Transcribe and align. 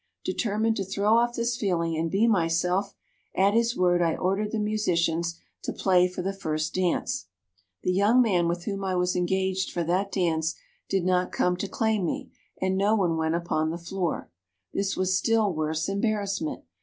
Determined 0.25 0.75
to 0.77 0.83
throw 0.83 1.15
off 1.17 1.35
this 1.35 1.55
feeling 1.55 1.95
and 1.95 2.09
be 2.09 2.25
myself, 2.25 2.95
at 3.35 3.53
his 3.53 3.77
word 3.77 4.01
I 4.01 4.15
ordered 4.15 4.51
the 4.51 4.57
musicians 4.57 5.39
to 5.61 5.71
play 5.71 6.07
for 6.07 6.23
the 6.23 6.33
first 6.33 6.73
dance. 6.73 7.27
"The 7.83 7.91
young 7.93 8.19
man 8.19 8.47
with 8.47 8.63
whom 8.65 8.83
I 8.83 8.95
was 8.95 9.15
engaged 9.15 9.71
for 9.71 9.83
that 9.83 10.11
dance 10.11 10.55
did 10.89 11.05
not 11.05 11.31
come 11.31 11.55
to 11.57 11.67
claim 11.67 12.03
me, 12.03 12.31
and 12.59 12.75
no 12.75 12.95
one 12.95 13.15
went 13.15 13.35
upon 13.35 13.69
the 13.69 13.77
floor. 13.77 14.31
This 14.73 14.97
was 14.97 15.15
still 15.15 15.53
worse 15.53 15.87
embarrassment. 15.87 16.63